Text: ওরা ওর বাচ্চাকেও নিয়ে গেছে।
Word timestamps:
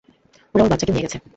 ওরা 0.55 0.63
ওর 0.63 0.69
বাচ্চাকেও 0.71 0.93
নিয়ে 0.95 1.05
গেছে। 1.05 1.17